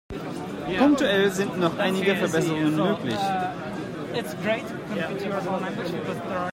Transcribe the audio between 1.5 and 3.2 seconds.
noch einige Verbesserungen möglich.